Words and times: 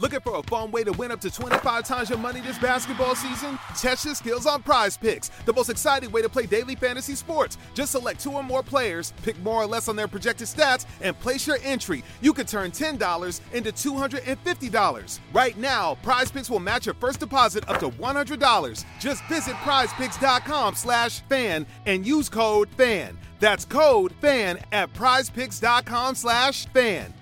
Looking 0.00 0.20
for 0.20 0.36
a 0.36 0.42
fun 0.44 0.70
way 0.70 0.84
to 0.84 0.92
win 0.92 1.10
up 1.10 1.20
to 1.22 1.30
25 1.30 1.84
times 1.84 2.08
your 2.08 2.20
money 2.20 2.40
this 2.40 2.56
basketball 2.58 3.16
season? 3.16 3.58
Test 3.76 4.04
your 4.04 4.14
skills 4.14 4.46
on 4.46 4.62
PrizePicks, 4.62 5.44
the 5.44 5.52
most 5.52 5.70
exciting 5.70 6.12
way 6.12 6.22
to 6.22 6.28
play 6.28 6.46
daily 6.46 6.76
fantasy 6.76 7.16
sports. 7.16 7.58
Just 7.74 7.92
select 7.92 8.20
two 8.20 8.32
or 8.32 8.44
more 8.44 8.62
players, 8.62 9.12
pick 9.24 9.36
more 9.42 9.60
or 9.60 9.66
less 9.66 9.88
on 9.88 9.96
their 9.96 10.06
projected 10.06 10.46
stats, 10.46 10.86
and 11.00 11.18
place 11.18 11.48
your 11.48 11.58
entry. 11.64 12.04
You 12.20 12.32
could 12.32 12.46
turn 12.46 12.70
$10 12.70 13.40
into 13.52 13.72
$250. 13.72 15.18
Right 15.32 15.58
now, 15.58 15.98
PrizePicks 16.04 16.48
will 16.48 16.60
match 16.60 16.86
your 16.86 16.94
first 16.94 17.18
deposit 17.18 17.68
up 17.68 17.80
to 17.80 17.88
$100. 17.88 18.84
Just 19.00 19.24
visit 19.24 19.54
prizepicks.com 19.56 20.76
slash 20.76 21.22
fan 21.22 21.66
and 21.86 22.06
use 22.06 22.28
code 22.28 22.68
FAN. 22.76 23.18
That's 23.40 23.64
code 23.64 24.12
FAN 24.20 24.60
at 24.70 24.92
prizepicks.com 24.94 26.14
slash 26.14 26.66
fan. 26.66 27.12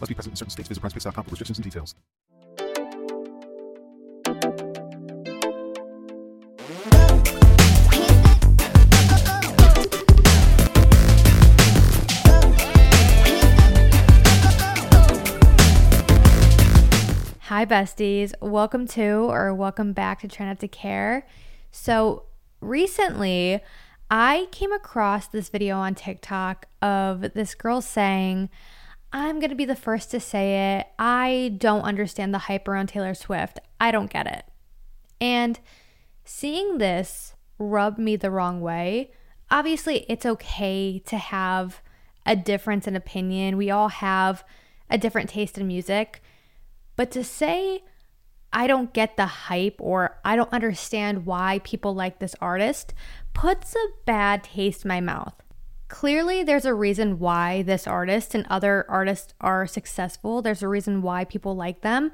Must 0.00 0.08
be 0.08 0.14
present 0.14 0.32
in 0.32 0.36
certain 0.36 0.50
states. 0.50 0.68
Visit 0.68 0.82
prizepicks.com 0.82 1.24
for 1.24 1.30
restrictions 1.30 1.58
and 1.58 1.64
details. 1.64 1.94
Hi, 17.50 17.66
besties. 17.66 18.32
Welcome 18.40 18.86
to 18.90 19.28
or 19.28 19.52
welcome 19.52 19.92
back 19.92 20.20
to 20.20 20.28
Try 20.28 20.46
Not 20.46 20.60
to 20.60 20.68
Care. 20.68 21.26
So, 21.72 22.26
recently, 22.60 23.60
I 24.08 24.46
came 24.52 24.70
across 24.70 25.26
this 25.26 25.48
video 25.48 25.76
on 25.76 25.96
TikTok 25.96 26.66
of 26.80 27.32
this 27.34 27.56
girl 27.56 27.80
saying, 27.80 28.50
I'm 29.12 29.40
going 29.40 29.50
to 29.50 29.56
be 29.56 29.64
the 29.64 29.74
first 29.74 30.12
to 30.12 30.20
say 30.20 30.78
it. 30.78 30.86
I 30.96 31.56
don't 31.58 31.82
understand 31.82 32.32
the 32.32 32.38
hype 32.38 32.68
around 32.68 32.86
Taylor 32.86 33.14
Swift. 33.14 33.58
I 33.80 33.90
don't 33.90 34.12
get 34.12 34.28
it. 34.28 34.44
And 35.20 35.58
seeing 36.24 36.78
this 36.78 37.34
rubbed 37.58 37.98
me 37.98 38.14
the 38.14 38.30
wrong 38.30 38.60
way. 38.60 39.10
Obviously, 39.50 40.06
it's 40.08 40.24
okay 40.24 41.00
to 41.00 41.18
have 41.18 41.82
a 42.24 42.36
difference 42.36 42.86
in 42.86 42.94
opinion. 42.94 43.56
We 43.56 43.72
all 43.72 43.88
have 43.88 44.44
a 44.88 44.96
different 44.96 45.30
taste 45.30 45.58
in 45.58 45.66
music. 45.66 46.22
But 47.00 47.12
to 47.12 47.24
say, 47.24 47.82
I 48.52 48.66
don't 48.66 48.92
get 48.92 49.16
the 49.16 49.24
hype 49.24 49.76
or 49.78 50.18
I 50.22 50.36
don't 50.36 50.52
understand 50.52 51.24
why 51.24 51.62
people 51.64 51.94
like 51.94 52.18
this 52.18 52.36
artist 52.42 52.92
puts 53.32 53.74
a 53.74 53.88
bad 54.04 54.44
taste 54.44 54.84
in 54.84 54.90
my 54.90 55.00
mouth. 55.00 55.32
Clearly, 55.88 56.44
there's 56.44 56.66
a 56.66 56.74
reason 56.74 57.18
why 57.18 57.62
this 57.62 57.86
artist 57.86 58.34
and 58.34 58.46
other 58.50 58.84
artists 58.86 59.32
are 59.40 59.66
successful. 59.66 60.42
There's 60.42 60.62
a 60.62 60.68
reason 60.68 61.00
why 61.00 61.24
people 61.24 61.56
like 61.56 61.80
them. 61.80 62.12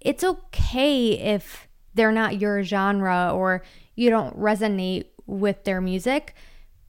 It's 0.00 0.24
okay 0.24 1.12
if 1.12 1.68
they're 1.94 2.10
not 2.10 2.40
your 2.40 2.64
genre 2.64 3.30
or 3.32 3.62
you 3.94 4.10
don't 4.10 4.36
resonate 4.36 5.04
with 5.28 5.62
their 5.62 5.80
music. 5.80 6.34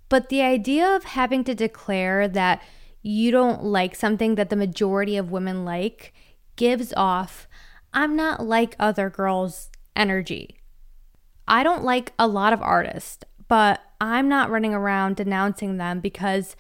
But 0.09 0.29
the 0.29 0.41
idea 0.41 0.95
of 0.95 1.03
having 1.03 1.43
to 1.43 1.53
declare 1.53 2.27
that 2.29 2.63
you 3.03 3.29
don't 3.29 3.63
like 3.63 3.93
something 3.93 4.33
that 4.33 4.49
the 4.49 4.55
majority 4.55 5.17
of 5.17 5.29
women 5.29 5.63
like 5.65 6.13
gives 6.61 6.94
off, 6.95 7.47
I'm 7.91 8.16
not 8.16 8.45
like 8.45 8.75
other 8.77 9.09
girls 9.09 9.72
energy. 9.95 10.59
I 11.47 11.63
don't 11.63 11.83
like 11.83 12.13
a 12.19 12.27
lot 12.27 12.53
of 12.53 12.61
artists, 12.61 13.25
but 13.47 13.81
I'm 13.99 14.29
not 14.29 14.51
running 14.51 14.72
around 14.72 15.16
denouncing 15.16 15.77
them 15.77 16.01
because 16.01 16.55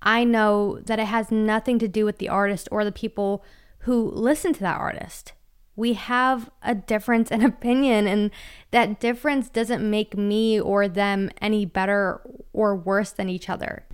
I 0.00 0.24
know 0.24 0.80
that 0.86 0.98
it 0.98 1.04
has 1.04 1.30
nothing 1.30 1.78
to 1.80 1.86
do 1.86 2.06
with 2.06 2.16
the 2.16 2.30
artist 2.30 2.66
or 2.72 2.82
the 2.82 2.90
people 2.90 3.44
who 3.80 4.10
listen 4.12 4.54
to 4.54 4.60
that 4.60 4.80
artist. 4.80 5.34
We 5.76 5.92
have 5.92 6.48
a 6.62 6.74
difference 6.74 7.30
in 7.30 7.44
opinion, 7.44 8.06
and 8.06 8.30
that 8.70 9.00
difference 9.00 9.50
doesn't 9.50 9.88
make 9.88 10.16
me 10.16 10.58
or 10.58 10.88
them 10.88 11.28
any 11.42 11.66
better 11.66 12.22
or 12.54 12.74
worse 12.74 13.10
than 13.10 13.28
each 13.28 13.50
other. 13.50 13.84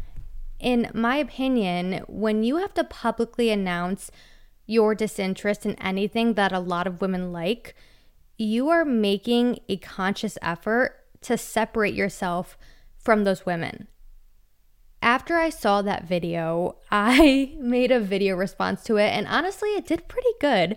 In 0.61 0.89
my 0.95 1.17
opinion, 1.17 2.05
when 2.07 2.45
you 2.45 2.59
have 2.59 2.75
to 2.75 2.85
publicly 2.85 3.51
announce 3.51 4.13
your 4.69 4.95
disinterest 4.95 5.67
in 5.67 5.75
anything 5.77 6.35
that 6.35 6.53
a 6.53 6.61
lot 6.61 6.87
of 6.87 7.01
women 7.01 7.33
like, 7.33 7.75
you 8.37 8.69
are 8.69 8.85
making 8.85 9.59
a 9.69 9.79
conscious 9.79 10.39
effort 10.43 10.95
to 11.23 11.37
separate 11.37 11.95
yourself 11.95 12.57
from 12.97 13.25
those 13.25 13.47
women. 13.47 13.89
After 15.01 15.37
I 15.37 15.49
saw 15.49 15.81
that 15.83 16.07
video, 16.07 16.77
I 16.91 17.57
made 17.59 17.91
a 17.91 17.99
video 17.99 18.37
response 18.37 18.85
to 18.85 18.99
it, 18.99 19.09
and 19.09 19.27
honestly, 19.27 19.71
it 19.71 19.87
did 19.87 20.07
pretty 20.07 20.29
good. 20.39 20.77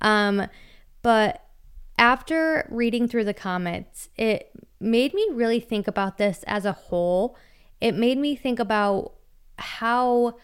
Um, 0.00 0.48
but 1.02 1.44
after 1.98 2.66
reading 2.70 3.06
through 3.06 3.24
the 3.24 3.34
comments, 3.34 4.08
it 4.16 4.50
made 4.80 5.12
me 5.12 5.28
really 5.32 5.60
think 5.60 5.86
about 5.86 6.16
this 6.16 6.42
as 6.46 6.64
a 6.64 6.72
whole. 6.72 7.36
It 7.82 7.94
made 7.94 8.16
me 8.16 8.34
think 8.34 8.58
about 8.58 9.12
how 9.58 10.36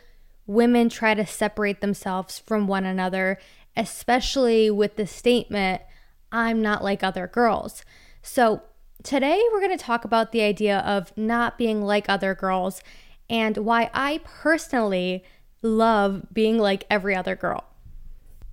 women 0.47 0.89
try 0.89 1.15
to 1.15 1.27
separate 1.27 1.81
themselves 1.81 2.39
from 2.39 2.67
one 2.67 2.85
another, 2.85 3.39
especially 3.77 4.71
with 4.71 4.97
the 4.97 5.07
statement, 5.07 5.83
I'm 6.31 6.63
not 6.63 6.83
like 6.83 7.03
other 7.03 7.27
girls. 7.27 7.85
So, 8.23 8.63
today 9.03 9.43
we're 9.53 9.61
going 9.61 9.77
to 9.77 9.85
talk 9.85 10.05
about 10.05 10.33
the 10.33 10.43
idea 10.43 10.79
of 10.79 11.17
not 11.17 11.59
being 11.59 11.83
like 11.83 12.09
other 12.09 12.35
girls 12.35 12.83
and 13.29 13.57
why 13.59 13.91
I 13.93 14.21
personally 14.25 15.25
love 15.63 16.27
being 16.33 16.59
like 16.59 16.85
every 16.91 17.15
other 17.15 17.35
girl. 17.35 17.65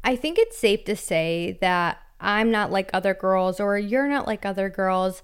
I 0.03 0.16
think 0.16 0.38
it's 0.38 0.57
safe 0.57 0.85
to 0.85 0.95
say 0.95 1.57
that 1.61 1.99
I'm 2.19 2.51
not 2.51 2.72
like 2.72 2.89
other 2.94 3.13
girls 3.13 3.59
or 3.59 3.78
you're 3.78 4.07
not 4.07 4.28
like 4.28 4.45
other 4.45 4.69
girls 4.69 5.22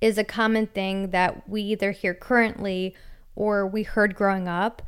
is 0.00 0.18
a 0.18 0.24
common 0.24 0.66
thing 0.66 1.10
that 1.10 1.48
we 1.48 1.62
either 1.62 1.92
hear 1.92 2.14
currently 2.14 2.94
or 3.34 3.66
we 3.66 3.82
heard 3.82 4.14
growing 4.14 4.48
up. 4.48 4.82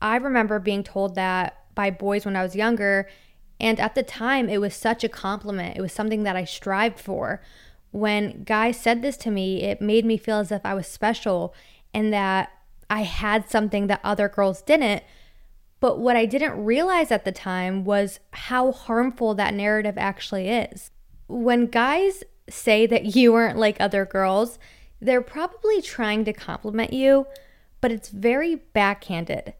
I 0.00 0.16
remember 0.16 0.58
being 0.58 0.82
told 0.82 1.14
that 1.14 1.64
by 1.74 1.90
boys 1.90 2.24
when 2.24 2.36
I 2.36 2.42
was 2.42 2.56
younger. 2.56 3.08
And 3.60 3.80
at 3.80 3.94
the 3.94 4.02
time, 4.02 4.48
it 4.48 4.60
was 4.60 4.74
such 4.74 5.04
a 5.04 5.08
compliment. 5.08 5.76
It 5.76 5.80
was 5.80 5.92
something 5.92 6.24
that 6.24 6.36
I 6.36 6.44
strived 6.44 6.98
for. 6.98 7.40
When 7.92 8.42
guys 8.42 8.78
said 8.78 9.00
this 9.00 9.16
to 9.18 9.30
me, 9.30 9.62
it 9.62 9.80
made 9.80 10.04
me 10.04 10.16
feel 10.16 10.38
as 10.38 10.52
if 10.52 10.66
I 10.66 10.74
was 10.74 10.86
special 10.86 11.54
and 11.94 12.12
that 12.12 12.50
I 12.90 13.02
had 13.02 13.48
something 13.48 13.86
that 13.86 14.00
other 14.04 14.28
girls 14.28 14.62
didn't. 14.62 15.02
But 15.80 15.98
what 15.98 16.16
I 16.16 16.26
didn't 16.26 16.64
realize 16.64 17.10
at 17.10 17.24
the 17.24 17.32
time 17.32 17.84
was 17.84 18.20
how 18.32 18.72
harmful 18.72 19.34
that 19.34 19.54
narrative 19.54 19.96
actually 19.96 20.48
is. 20.48 20.90
When 21.26 21.66
guys 21.66 22.24
say 22.48 22.86
that 22.86 23.04
you 23.16 23.34
aren't 23.34 23.58
like 23.58 23.76
other 23.80 24.04
girls, 24.04 24.58
they're 25.00 25.22
probably 25.22 25.80
trying 25.82 26.24
to 26.24 26.32
compliment 26.32 26.92
you, 26.92 27.26
but 27.80 27.92
it's 27.92 28.08
very 28.08 28.56
backhanded. 28.56 29.54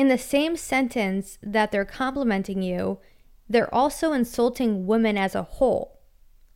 In 0.00 0.08
the 0.08 0.16
same 0.16 0.56
sentence 0.56 1.38
that 1.42 1.72
they're 1.72 1.84
complimenting 1.84 2.62
you, 2.62 3.00
they're 3.50 3.74
also 3.74 4.14
insulting 4.14 4.86
women 4.86 5.18
as 5.18 5.34
a 5.34 5.42
whole. 5.42 6.00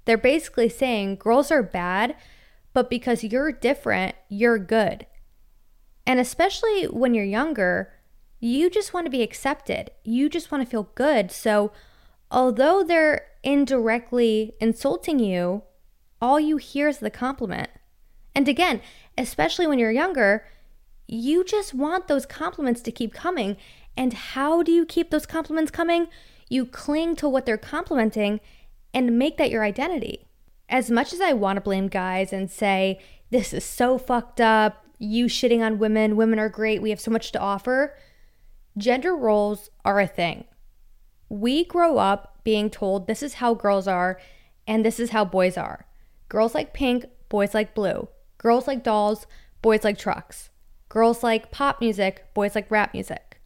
They're 0.06 0.17
basically 0.17 0.70
saying 0.70 1.17
girls 1.17 1.50
are 1.50 1.62
bad, 1.62 2.17
but 2.73 2.88
because 2.88 3.23
you're 3.23 3.52
different, 3.52 4.14
you're 4.31 4.58
good. 4.58 5.05
And 6.06 6.19
especially 6.19 6.85
when 6.85 7.12
you're 7.12 7.23
younger, 7.23 7.93
you 8.41 8.70
just 8.70 8.94
want 8.94 9.05
to 9.05 9.11
be 9.11 9.20
accepted. 9.20 9.91
You 10.05 10.31
just 10.31 10.50
want 10.50 10.64
to 10.64 10.70
feel 10.70 10.88
good. 10.94 11.31
So, 11.31 11.70
although 12.31 12.82
they're 12.82 13.26
indirectly 13.43 14.55
insulting 14.58 15.19
you, 15.19 15.64
all 16.19 16.41
you 16.41 16.56
hear 16.56 16.88
is 16.88 17.00
the 17.00 17.11
compliment. 17.11 17.69
And 18.35 18.49
again, 18.49 18.81
especially 19.19 19.67
when 19.67 19.79
you're 19.79 19.91
younger, 19.91 20.46
you 21.06 21.45
just 21.45 21.75
want 21.75 22.09
those 22.09 22.27
compliments 22.27 22.81
to 22.83 22.93
keep 22.93 23.12
coming. 23.12 23.56
And 23.97 24.12
how 24.12 24.62
do 24.62 24.73
you 24.73 24.85
keep 24.87 25.11
those 25.11 25.27
compliments 25.27 25.71
coming? 25.71 26.09
You 26.49 26.67
cling 26.67 27.17
to 27.17 27.29
what 27.29 27.47
they're 27.47 27.56
complimenting 27.56 28.41
and 28.93 29.19
make 29.19 29.37
that 29.39 29.51
your 29.51 29.65
identity. 29.65 30.27
As 30.69 30.91
much 30.91 31.12
as 31.12 31.21
I 31.21 31.33
want 31.33 31.56
to 31.56 31.61
blame 31.61 31.89
guys 31.89 32.33
and 32.33 32.51
say, 32.51 33.01
this 33.31 33.53
is 33.53 33.65
so 33.65 33.99
fucked 33.99 34.41
up, 34.41 34.85
you 34.99 35.27
shitting 35.27 35.61
on 35.61 35.79
women, 35.79 36.17
women 36.17 36.39
are 36.39 36.49
great, 36.49 36.81
we 36.81 36.91
have 36.91 37.01
so 37.01 37.11
much 37.11 37.33
to 37.33 37.41
offer, 37.41 37.97
gender 38.79 39.15
roles 39.15 39.71
are 39.85 40.01
a 40.01 40.06
thing. 40.06 40.45
We 41.29 41.65
grow 41.65 41.99
up 41.99 42.39
being 42.45 42.71
told 42.71 43.06
this 43.06 43.23
is 43.23 43.35
how 43.35 43.55
girls 43.55 43.89
are 43.89 44.21
and 44.67 44.85
this 44.85 45.01
is 45.01 45.11
how 45.11 45.25
boys 45.25 45.56
are. 45.56 45.87
Girls 46.29 46.55
like 46.55 46.73
pink, 46.73 47.06
boys 47.29 47.55
like 47.55 47.75
blue. 47.75 48.09
Girls 48.39 48.67
like 48.67 48.83
dolls, 48.83 49.27
boys 49.62 49.85
like 49.85 49.99
trucks. 49.99 50.51
Girls 50.94 51.25
like 51.25 51.50
pop 51.50 51.81
music, 51.81 52.32
boys 52.35 52.55
like 52.55 52.70
rap 52.70 52.94
music. 52.94 53.41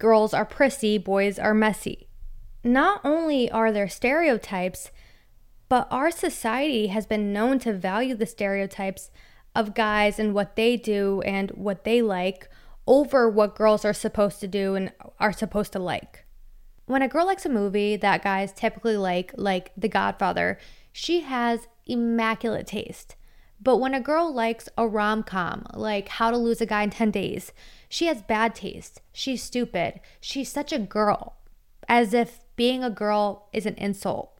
Girls 0.00 0.34
are 0.34 0.44
prissy, 0.44 0.98
boys 0.98 1.38
are 1.38 1.54
messy. 1.54 2.08
Not 2.64 3.00
only 3.04 3.48
are 3.48 3.70
there 3.70 3.88
stereotypes, 3.88 4.90
but 5.68 5.86
our 5.92 6.10
society 6.10 6.88
has 6.88 7.06
been 7.06 7.32
known 7.32 7.60
to 7.60 7.72
value 7.72 8.16
the 8.16 8.26
stereotypes 8.26 9.12
of 9.54 9.76
guys 9.76 10.18
and 10.18 10.34
what 10.34 10.56
they 10.56 10.76
do 10.76 11.22
and 11.24 11.52
what 11.52 11.84
they 11.84 12.02
like 12.02 12.48
over 12.88 13.30
what 13.30 13.54
girls 13.54 13.84
are 13.84 13.94
supposed 13.94 14.40
to 14.40 14.48
do 14.48 14.74
and 14.74 14.92
are 15.20 15.32
supposed 15.32 15.72
to 15.74 15.78
like. 15.78 16.24
When 16.86 17.02
a 17.02 17.08
girl 17.08 17.26
likes 17.26 17.46
a 17.46 17.50
movie 17.50 17.94
that 17.94 18.24
guys 18.24 18.52
typically 18.52 18.96
like, 18.96 19.32
like 19.36 19.70
The 19.76 19.88
Godfather, 19.88 20.58
she 20.90 21.20
has 21.20 21.68
immaculate 21.86 22.66
taste. 22.66 23.14
But 23.60 23.78
when 23.78 23.94
a 23.94 24.00
girl 24.00 24.32
likes 24.32 24.68
a 24.76 24.86
rom 24.86 25.22
com, 25.22 25.66
like 25.74 26.08
How 26.08 26.30
to 26.30 26.36
Lose 26.36 26.60
a 26.60 26.66
Guy 26.66 26.82
in 26.82 26.90
10 26.90 27.10
Days, 27.10 27.52
she 27.88 28.06
has 28.06 28.22
bad 28.22 28.54
taste. 28.54 29.00
She's 29.12 29.42
stupid. 29.42 30.00
She's 30.20 30.50
such 30.50 30.72
a 30.72 30.78
girl, 30.78 31.36
as 31.88 32.12
if 32.12 32.40
being 32.56 32.84
a 32.84 32.90
girl 32.90 33.48
is 33.52 33.66
an 33.66 33.74
insult. 33.76 34.32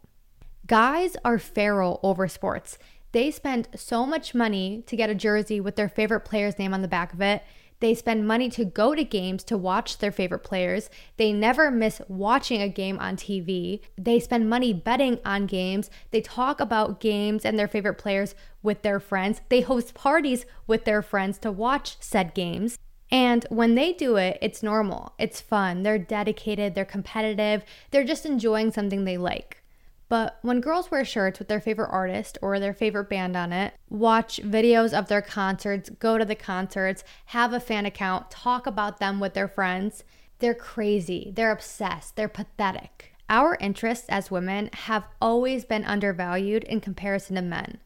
Guys 0.66 1.16
are 1.24 1.38
feral 1.38 2.00
over 2.02 2.26
sports. 2.28 2.78
They 3.12 3.30
spend 3.30 3.68
so 3.76 4.04
much 4.04 4.34
money 4.34 4.82
to 4.86 4.96
get 4.96 5.10
a 5.10 5.14
jersey 5.14 5.60
with 5.60 5.76
their 5.76 5.88
favorite 5.88 6.24
player's 6.24 6.58
name 6.58 6.74
on 6.74 6.82
the 6.82 6.88
back 6.88 7.12
of 7.12 7.20
it 7.20 7.42
they 7.84 7.94
spend 7.94 8.26
money 8.26 8.48
to 8.48 8.64
go 8.64 8.94
to 8.94 9.04
games 9.04 9.44
to 9.44 9.58
watch 9.58 9.98
their 9.98 10.10
favorite 10.10 10.42
players. 10.42 10.88
They 11.18 11.34
never 11.34 11.70
miss 11.70 12.00
watching 12.08 12.62
a 12.62 12.68
game 12.70 12.98
on 12.98 13.16
TV. 13.16 13.80
They 13.98 14.18
spend 14.20 14.48
money 14.48 14.72
betting 14.72 15.20
on 15.22 15.44
games. 15.44 15.90
They 16.10 16.22
talk 16.22 16.60
about 16.60 16.98
games 16.98 17.44
and 17.44 17.58
their 17.58 17.68
favorite 17.68 17.98
players 17.98 18.34
with 18.62 18.80
their 18.80 18.98
friends. 19.00 19.42
They 19.50 19.60
host 19.60 19.92
parties 19.92 20.46
with 20.66 20.86
their 20.86 21.02
friends 21.02 21.36
to 21.40 21.52
watch 21.52 21.98
said 22.00 22.32
games. 22.32 22.78
And 23.10 23.44
when 23.50 23.74
they 23.74 23.92
do 23.92 24.16
it, 24.16 24.38
it's 24.40 24.62
normal. 24.62 25.12
It's 25.18 25.42
fun. 25.42 25.82
They're 25.82 25.98
dedicated. 25.98 26.74
They're 26.74 26.86
competitive. 26.86 27.66
They're 27.90 28.02
just 28.02 28.24
enjoying 28.24 28.72
something 28.72 29.04
they 29.04 29.18
like. 29.18 29.62
But 30.08 30.38
when 30.42 30.60
girls 30.60 30.90
wear 30.90 31.04
shirts 31.04 31.38
with 31.38 31.48
their 31.48 31.60
favorite 31.60 31.90
artist 31.90 32.36
or 32.42 32.60
their 32.60 32.74
favorite 32.74 33.08
band 33.08 33.36
on 33.36 33.52
it, 33.52 33.74
watch 33.88 34.40
videos 34.42 34.96
of 34.96 35.08
their 35.08 35.22
concerts, 35.22 35.90
go 35.98 36.18
to 36.18 36.24
the 36.24 36.34
concerts, 36.34 37.04
have 37.26 37.52
a 37.52 37.60
fan 37.60 37.86
account, 37.86 38.30
talk 38.30 38.66
about 38.66 38.98
them 38.98 39.18
with 39.18 39.34
their 39.34 39.48
friends, 39.48 40.04
they're 40.40 40.54
crazy, 40.54 41.32
they're 41.34 41.52
obsessed, 41.52 42.16
they're 42.16 42.28
pathetic. 42.28 43.12
Our 43.30 43.56
interests 43.60 44.06
as 44.10 44.30
women 44.30 44.68
have 44.74 45.04
always 45.20 45.64
been 45.64 45.84
undervalued 45.84 46.64
in 46.64 46.80
comparison 46.80 47.36
to 47.36 47.42
men. 47.42 47.78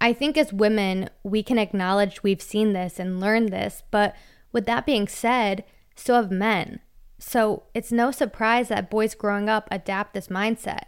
I 0.00 0.12
think 0.12 0.36
as 0.36 0.52
women, 0.52 1.08
we 1.22 1.42
can 1.42 1.58
acknowledge 1.58 2.22
we've 2.22 2.42
seen 2.42 2.74
this 2.74 2.98
and 2.98 3.20
learned 3.20 3.48
this, 3.48 3.82
but 3.90 4.14
with 4.52 4.66
that 4.66 4.84
being 4.84 5.08
said, 5.08 5.64
so 5.96 6.14
have 6.14 6.30
men. 6.30 6.80
So 7.18 7.62
it's 7.72 7.90
no 7.90 8.10
surprise 8.10 8.68
that 8.68 8.90
boys 8.90 9.14
growing 9.14 9.48
up 9.48 9.66
adapt 9.70 10.12
this 10.12 10.28
mindset 10.28 10.84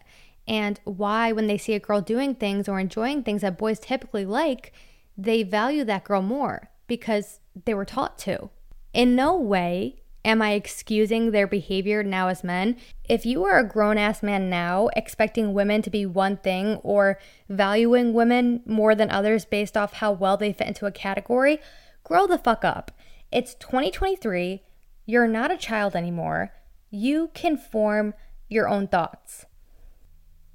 and 0.46 0.80
why, 0.84 1.32
when 1.32 1.46
they 1.46 1.58
see 1.58 1.74
a 1.74 1.80
girl 1.80 2.00
doing 2.00 2.34
things 2.34 2.68
or 2.68 2.78
enjoying 2.78 3.22
things 3.22 3.42
that 3.42 3.58
boys 3.58 3.80
typically 3.80 4.24
like, 4.24 4.72
they 5.16 5.42
value 5.42 5.84
that 5.84 6.04
girl 6.04 6.22
more 6.22 6.70
because 6.86 7.40
they 7.64 7.74
were 7.74 7.84
taught 7.84 8.18
to. 8.18 8.50
In 8.92 9.16
no 9.16 9.36
way 9.36 10.02
am 10.24 10.42
I 10.42 10.52
excusing 10.52 11.30
their 11.30 11.46
behavior 11.46 12.02
now 12.02 12.28
as 12.28 12.42
men. 12.42 12.76
If 13.08 13.24
you 13.24 13.44
are 13.44 13.58
a 13.58 13.68
grown 13.68 13.96
ass 13.96 14.22
man 14.22 14.50
now 14.50 14.88
expecting 14.96 15.54
women 15.54 15.82
to 15.82 15.90
be 15.90 16.04
one 16.04 16.36
thing 16.36 16.76
or 16.82 17.18
valuing 17.48 18.12
women 18.12 18.60
more 18.66 18.94
than 18.94 19.10
others 19.10 19.44
based 19.44 19.76
off 19.76 19.94
how 19.94 20.12
well 20.12 20.36
they 20.36 20.52
fit 20.52 20.66
into 20.66 20.86
a 20.86 20.92
category, 20.92 21.60
grow 22.02 22.26
the 22.26 22.38
fuck 22.38 22.64
up. 22.64 22.90
It's 23.30 23.54
2023. 23.54 24.62
You're 25.04 25.28
not 25.28 25.52
a 25.52 25.56
child 25.56 25.94
anymore. 25.94 26.52
You 26.90 27.30
can 27.32 27.56
form 27.56 28.14
your 28.48 28.68
own 28.68 28.88
thoughts. 28.88 29.46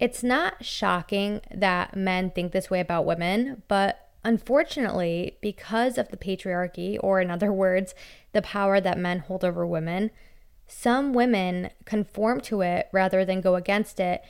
It's 0.02 0.24
not 0.24 0.66
shocking 0.66 1.42
that 1.54 1.96
men 1.96 2.32
think 2.32 2.54
this 2.54 2.72
way 2.72 2.80
about 2.80 3.06
women, 3.06 3.62
but 3.68 4.10
unfortunately, 4.24 5.38
because 5.42 6.00
of 6.00 6.10
the 6.10 6.18
patriarchy, 6.18 6.98
or 7.00 7.22
in 7.22 7.30
other 7.30 7.54
words, 7.64 7.94
the 8.34 8.42
power 8.42 8.82
that 8.82 8.98
men 8.98 9.20
hold 9.20 9.46
over 9.46 9.66
women, 9.66 10.10
some 10.68 11.14
women 11.14 11.70
conform 11.86 12.42
to 12.42 12.62
it 12.62 12.90
rather 12.92 13.24
than 13.24 13.42
go 13.42 13.54
against 13.54 14.00
it. 14.00 14.24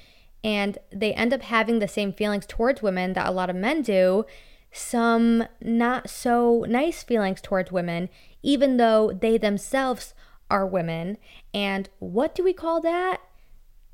And 0.44 0.77
they 0.91 1.13
end 1.13 1.33
up 1.33 1.44
having 1.44 1.79
the 1.79 1.88
same 1.88 2.12
feelings 2.12 2.45
towards 2.45 2.81
women 2.81 3.13
that 3.13 3.29
a 3.29 3.31
lot 3.31 3.50
of 3.50 3.56
men 3.56 3.81
do, 3.81 4.25
some 4.73 5.45
not 5.62 6.09
so 6.09 6.65
nice 6.68 7.01
feelings 7.01 7.39
towards 7.39 7.71
women, 7.71 8.09
even 8.44 8.75
though 8.75 9.13
they 9.13 9.38
themselves 9.38 10.13
are 10.50 10.68
women. 10.68 11.18
And 11.53 11.88
what 12.00 12.35
do 12.35 12.44
we 12.44 12.51
call 12.51 12.81
that? 12.81 13.21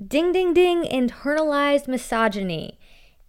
Ding, 0.04 0.32
ding, 0.32 0.54
ding, 0.54 0.84
internalized 0.84 1.88
misogyny. 1.88 2.78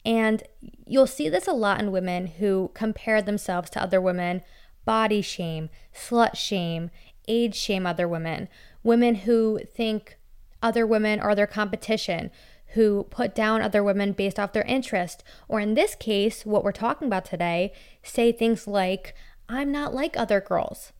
And 0.05 0.43
you'll 0.85 1.07
see 1.07 1.29
this 1.29 1.47
a 1.47 1.53
lot 1.53 1.81
in 1.81 1.91
women 1.91 2.27
who 2.27 2.71
compare 2.73 3.21
themselves 3.21 3.69
to 3.71 3.81
other 3.81 3.99
women, 3.99 4.41
body 4.85 5.21
shame, 5.21 5.69
slut 5.93 6.35
shame, 6.35 6.89
age 7.27 7.55
shame 7.55 7.85
other 7.85 8.07
women, 8.07 8.47
women 8.83 9.15
who 9.15 9.59
think 9.65 10.17
other 10.61 10.85
women 10.85 11.19
are 11.19 11.35
their 11.35 11.47
competition, 11.47 12.31
who 12.73 13.03
put 13.09 13.33
down 13.33 13.61
other 13.61 13.83
women 13.83 14.11
based 14.11 14.39
off 14.39 14.53
their 14.53 14.63
interest, 14.63 15.23
or 15.47 15.59
in 15.59 15.73
this 15.73 15.95
case, 15.95 16.45
what 16.45 16.63
we're 16.63 16.71
talking 16.71 17.07
about 17.07 17.25
today, 17.25 17.73
say 18.03 18.31
things 18.31 18.67
like, 18.67 19.15
I'm 19.47 19.71
not 19.71 19.93
like 19.93 20.15
other 20.15 20.39
girls. 20.39 20.91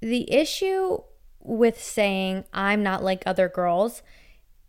The 0.00 0.32
issue 0.32 0.98
with 1.40 1.82
saying 1.82 2.44
I'm 2.52 2.82
not 2.82 3.02
like 3.02 3.24
other 3.26 3.48
girls 3.48 4.02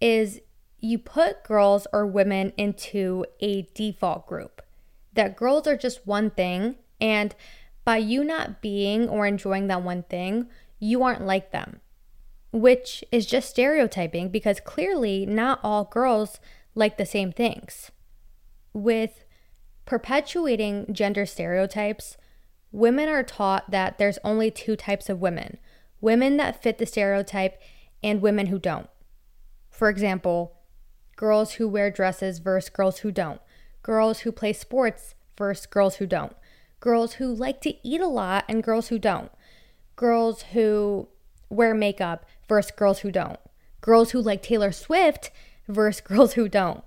is 0.04 0.42
you 0.82 1.00
put 1.00 1.46
girls 1.46 1.88
or 1.94 2.06
women 2.06 2.52
into 2.58 3.26
a 3.40 3.70
default 3.74 4.28
group. 4.28 4.62
That 5.14 5.38
girls 5.38 5.66
are 5.66 5.78
just 5.78 6.06
one 6.06 6.30
thing, 6.30 6.76
and 7.00 7.34
by 7.86 7.98
you 7.98 8.22
not 8.22 8.62
being 8.62 9.08
or 9.08 9.26
enjoying 9.26 9.68
that 9.68 9.82
one 9.82 10.04
thing, 10.04 10.48
you 10.78 11.04
aren't 11.04 11.26
like 11.26 11.52
them, 11.52 11.80
which 12.52 13.02
is 13.14 13.26
just 13.26 13.50
stereotyping 13.50 14.28
because 14.28 14.60
clearly 14.60 15.26
not 15.26 15.62
all 15.64 15.86
girls 15.86 16.42
like 16.76 16.98
the 16.98 17.06
same 17.06 17.32
things. 17.32 17.90
With 18.74 19.24
perpetuating 19.86 20.88
gender 20.92 21.26
stereotypes, 21.26 22.18
women 22.74 23.08
are 23.08 23.24
taught 23.24 23.72
that 23.72 23.98
there's 23.98 24.20
only 24.22 24.52
two 24.52 24.76
types 24.76 25.08
of 25.08 25.22
women 25.22 25.60
women 26.02 26.36
that 26.36 26.62
fit 26.62 26.78
the 26.80 26.86
stereotype 26.86 27.62
and 28.04 28.22
women 28.22 28.48
who 28.48 28.60
don't. 28.60 28.90
For 29.74 29.90
example, 29.90 30.56
girls 31.16 31.54
who 31.54 31.68
wear 31.68 31.90
dresses 31.90 32.38
versus 32.38 32.70
girls 32.70 33.00
who 33.00 33.12
don't, 33.12 33.42
girls 33.82 34.20
who 34.20 34.32
play 34.32 34.54
sports 34.54 35.16
versus 35.36 35.66
girls 35.66 35.96
who 35.96 36.06
don't, 36.06 36.36
girls 36.80 37.14
who 37.14 37.34
like 37.34 37.60
to 37.62 37.76
eat 37.86 38.00
a 38.00 38.08
lot 38.08 38.46
and 38.48 38.62
girls 38.62 38.90
who 38.90 39.00
don't, 39.00 39.32
girls 39.96 40.44
who 40.54 41.08
wear 41.50 41.74
makeup 41.74 42.24
versus 42.48 42.70
girls 42.70 43.00
who 43.00 43.12
don't, 43.12 43.40
girls 43.82 44.12
who 44.12 44.22
like 44.22 44.44
Taylor 44.44 44.72
Swift 44.72 45.32
versus 45.68 46.02
girls 46.08 46.34
who 46.34 46.48
don't. 46.48 46.84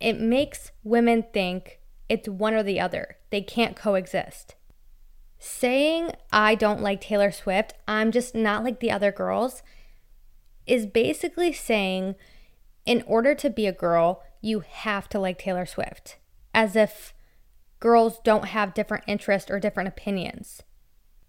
It 0.00 0.18
makes 0.18 0.70
women 0.82 1.26
think 1.34 1.80
it's 2.08 2.30
one 2.30 2.54
or 2.54 2.62
the 2.62 2.80
other, 2.80 3.18
they 3.28 3.42
can't 3.42 3.76
coexist. 3.76 4.54
Saying, 5.38 6.12
I 6.32 6.54
don't 6.54 6.80
like 6.80 7.02
Taylor 7.02 7.30
Swift, 7.30 7.74
I'm 7.86 8.10
just 8.10 8.34
not 8.34 8.64
like 8.64 8.80
the 8.80 8.90
other 8.90 9.12
girls 9.12 9.62
is 10.68 10.86
basically 10.86 11.52
saying 11.52 12.14
in 12.84 13.02
order 13.06 13.34
to 13.34 13.50
be 13.50 13.66
a 13.66 13.72
girl, 13.72 14.22
you 14.40 14.60
have 14.60 15.08
to 15.10 15.18
like 15.18 15.38
Taylor 15.38 15.66
Swift, 15.66 16.16
as 16.54 16.76
if 16.76 17.12
girls 17.80 18.20
don't 18.24 18.46
have 18.46 18.74
different 18.74 19.04
interests 19.06 19.50
or 19.50 19.60
different 19.60 19.88
opinions. 19.88 20.62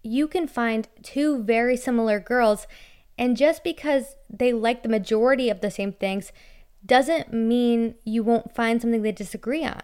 You 0.02 0.26
can 0.28 0.46
find 0.46 0.88
two 1.02 1.42
very 1.42 1.76
similar 1.76 2.18
girls, 2.18 2.66
and 3.18 3.36
just 3.36 3.62
because 3.62 4.16
they 4.30 4.52
like 4.52 4.82
the 4.82 4.88
majority 4.88 5.50
of 5.50 5.60
the 5.60 5.70
same 5.70 5.92
things 5.92 6.32
doesn't 6.84 7.32
mean 7.32 7.96
you 8.04 8.22
won't 8.22 8.54
find 8.54 8.80
something 8.80 9.02
they 9.02 9.12
disagree 9.12 9.64
on. 9.64 9.82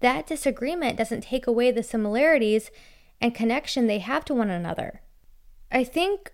That 0.00 0.26
disagreement 0.26 0.98
doesn't 0.98 1.22
take 1.22 1.46
away 1.46 1.70
the 1.70 1.82
similarities 1.82 2.70
and 3.20 3.34
connection 3.34 3.86
they 3.86 3.98
have 3.98 4.24
to 4.26 4.34
one 4.34 4.50
another. 4.50 5.00
I 5.72 5.82
think 5.82 6.32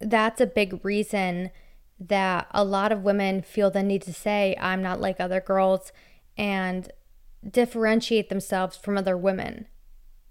that's 0.00 0.40
a 0.40 0.46
big 0.46 0.82
reason 0.84 1.50
that 2.00 2.46
a 2.52 2.64
lot 2.64 2.92
of 2.92 3.04
women 3.04 3.42
feel 3.42 3.70
the 3.70 3.82
need 3.82 4.02
to 4.02 4.12
say, 4.12 4.56
I'm 4.58 4.82
not 4.82 5.00
like 5.00 5.20
other 5.20 5.40
girls, 5.40 5.92
and 6.36 6.90
differentiate 7.48 8.30
themselves 8.30 8.76
from 8.76 8.96
other 8.96 9.16
women. 9.16 9.66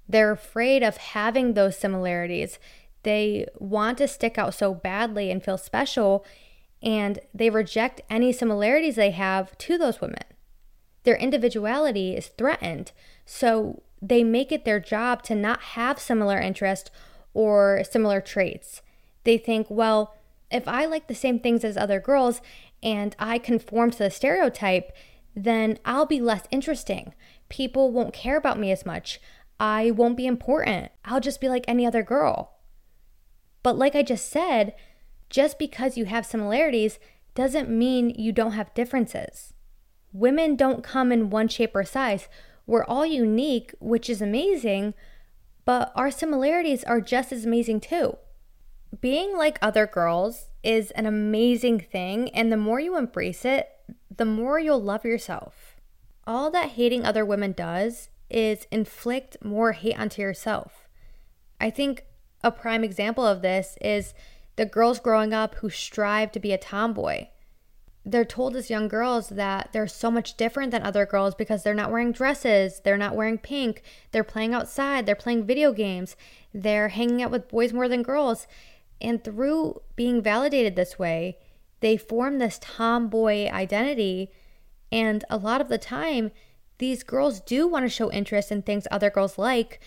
They're 0.07 0.31
afraid 0.31 0.81
of 0.81 0.97
having 0.97 1.53
those 1.53 1.77
similarities. 1.77 2.57
They 3.03 3.45
want 3.59 3.99
to 3.99 4.07
stick 4.07 4.39
out 4.39 4.55
so 4.55 4.73
badly 4.73 5.29
and 5.29 5.43
feel 5.43 5.57
special, 5.57 6.25
and 6.81 7.19
they 7.33 7.51
reject 7.51 8.01
any 8.09 8.33
similarities 8.33 8.95
they 8.95 9.11
have 9.11 9.55
to 9.59 9.77
those 9.77 10.01
women. 10.01 10.23
Their 11.03 11.15
individuality 11.15 12.15
is 12.15 12.27
threatened, 12.29 12.91
so 13.25 13.83
they 14.01 14.23
make 14.23 14.51
it 14.51 14.65
their 14.65 14.79
job 14.79 15.21
to 15.23 15.35
not 15.35 15.61
have 15.61 15.99
similar 15.99 16.39
interests 16.39 16.89
or 17.33 17.83
similar 17.89 18.21
traits. 18.21 18.81
They 19.23 19.37
think, 19.37 19.67
well, 19.69 20.15
if 20.51 20.67
I 20.67 20.85
like 20.85 21.07
the 21.07 21.15
same 21.15 21.39
things 21.39 21.63
as 21.63 21.77
other 21.77 21.99
girls 21.99 22.41
and 22.81 23.15
I 23.19 23.37
conform 23.37 23.91
to 23.91 23.97
the 23.99 24.09
stereotype, 24.09 24.91
then 25.35 25.77
I'll 25.85 26.05
be 26.05 26.19
less 26.19 26.43
interesting. 26.51 27.13
People 27.49 27.91
won't 27.91 28.13
care 28.13 28.37
about 28.37 28.59
me 28.59 28.71
as 28.71 28.85
much. 28.85 29.19
I 29.59 29.91
won't 29.91 30.17
be 30.17 30.25
important. 30.25 30.91
I'll 31.05 31.19
just 31.19 31.41
be 31.41 31.49
like 31.49 31.65
any 31.67 31.85
other 31.85 32.03
girl. 32.03 32.53
But 33.61 33.77
like 33.77 33.95
I 33.95 34.03
just 34.03 34.29
said, 34.29 34.73
just 35.29 35.59
because 35.59 35.97
you 35.97 36.05
have 36.05 36.25
similarities 36.25 36.97
doesn't 37.35 37.69
mean 37.69 38.09
you 38.11 38.31
don't 38.31 38.53
have 38.53 38.73
differences. 38.73 39.53
Women 40.11 40.55
don't 40.55 40.83
come 40.83 41.11
in 41.11 41.29
one 41.29 41.47
shape 41.47 41.75
or 41.75 41.83
size. 41.83 42.27
We're 42.65 42.85
all 42.85 43.05
unique, 43.05 43.73
which 43.79 44.09
is 44.09 44.21
amazing, 44.21 44.93
but 45.65 45.91
our 45.95 46.09
similarities 46.09 46.83
are 46.83 47.01
just 47.01 47.31
as 47.31 47.45
amazing 47.45 47.81
too. 47.81 48.17
Being 49.01 49.37
like 49.37 49.59
other 49.61 49.85
girls 49.85 50.47
is 50.63 50.91
an 50.91 51.05
amazing 51.05 51.79
thing, 51.79 52.29
and 52.29 52.51
the 52.51 52.57
more 52.57 52.79
you 52.79 52.97
embrace 52.97 53.45
it, 53.45 53.69
the 54.15 54.25
more 54.25 54.59
you'll 54.59 54.81
love 54.81 55.05
yourself. 55.05 55.75
All 56.25 56.49
that 56.51 56.71
hating 56.71 57.05
other 57.05 57.23
women 57.23 57.51
does 57.53 58.09
is 58.29 58.67
inflict 58.71 59.37
more 59.43 59.71
hate 59.73 59.99
onto 59.99 60.21
yourself. 60.21 60.87
I 61.61 61.69
think 61.69 62.05
a 62.43 62.51
prime 62.51 62.83
example 62.83 63.25
of 63.25 63.41
this 63.41 63.77
is 63.81 64.13
the 64.55 64.65
girls 64.65 64.99
growing 64.99 65.33
up 65.33 65.55
who 65.55 65.69
strive 65.69 66.31
to 66.33 66.39
be 66.39 66.51
a 66.51 66.57
tomboy. 66.57 67.27
They're 68.05 68.25
told 68.25 68.55
as 68.55 68.69
young 68.69 68.87
girls 68.87 69.29
that 69.29 69.69
they're 69.71 69.87
so 69.87 70.09
much 70.09 70.37
different 70.37 70.71
than 70.71 70.83
other 70.83 71.05
girls 71.05 71.35
because 71.35 71.63
they're 71.63 71.73
not 71.73 71.91
wearing 71.91 72.11
dresses, 72.11 72.81
they're 72.83 72.97
not 72.97 73.15
wearing 73.15 73.37
pink, 73.37 73.83
they're 74.11 74.23
playing 74.23 74.53
outside, 74.53 75.05
they're 75.05 75.15
playing 75.15 75.45
video 75.45 75.73
games, 75.73 76.15
they're 76.53 76.89
hanging 76.89 77.21
out 77.21 77.31
with 77.31 77.49
boys 77.49 77.71
more 77.73 77.87
than 77.87 78.01
girls. 78.01 78.47
And 79.01 79.23
through 79.23 79.81
being 79.95 80.21
validated 80.21 80.75
this 80.75 80.99
way, 80.99 81.37
they 81.79 81.97
form 81.97 82.37
this 82.37 82.59
tomboy 82.61 83.49
identity. 83.49 84.31
And 84.91 85.23
a 85.29 85.37
lot 85.37 85.61
of 85.61 85.69
the 85.69 85.77
time, 85.77 86.31
these 86.77 87.03
girls 87.03 87.39
do 87.41 87.67
want 87.67 87.85
to 87.85 87.89
show 87.89 88.11
interest 88.11 88.51
in 88.51 88.61
things 88.61 88.87
other 88.89 89.09
girls 89.09 89.37
like, 89.37 89.79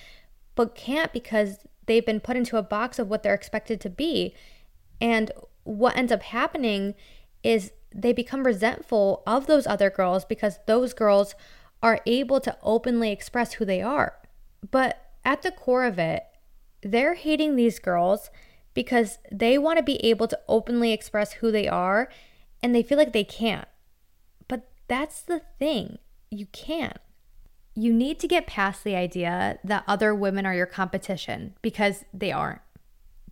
but 0.54 0.74
can't 0.74 1.12
because 1.12 1.66
they've 1.86 2.04
been 2.04 2.20
put 2.20 2.36
into 2.36 2.56
a 2.56 2.62
box 2.62 2.98
of 2.98 3.08
what 3.08 3.22
they're 3.22 3.34
expected 3.34 3.80
to 3.80 3.90
be. 3.90 4.34
And 5.00 5.32
what 5.64 5.96
ends 5.96 6.12
up 6.12 6.22
happening 6.22 6.94
is 7.42 7.72
they 7.94 8.12
become 8.12 8.46
resentful 8.46 9.22
of 9.26 9.46
those 9.46 9.66
other 9.66 9.90
girls 9.90 10.24
because 10.24 10.58
those 10.66 10.94
girls 10.94 11.34
are 11.82 12.00
able 12.06 12.40
to 12.40 12.56
openly 12.62 13.10
express 13.10 13.54
who 13.54 13.64
they 13.64 13.82
are. 13.82 14.16
But 14.70 15.12
at 15.24 15.42
the 15.42 15.50
core 15.50 15.84
of 15.84 15.98
it, 15.98 16.24
they're 16.82 17.14
hating 17.14 17.56
these 17.56 17.78
girls 17.78 18.30
because 18.74 19.18
they 19.30 19.58
want 19.58 19.78
to 19.78 19.82
be 19.82 20.04
able 20.04 20.28
to 20.28 20.38
openly 20.48 20.92
express 20.92 21.34
who 21.34 21.50
they 21.50 21.68
are 21.68 22.08
and 22.62 22.74
they 22.74 22.82
feel 22.82 22.98
like 22.98 23.12
they 23.12 23.24
can't. 23.24 23.68
But 24.48 24.68
that's 24.88 25.22
the 25.22 25.42
thing 25.58 25.98
you 26.30 26.46
can't. 26.46 26.98
You 27.74 27.92
need 27.92 28.18
to 28.20 28.28
get 28.28 28.46
past 28.46 28.84
the 28.84 28.96
idea 28.96 29.58
that 29.64 29.84
other 29.86 30.14
women 30.14 30.44
are 30.46 30.54
your 30.54 30.66
competition 30.66 31.54
because 31.62 32.04
they 32.12 32.30
aren't. 32.30 32.60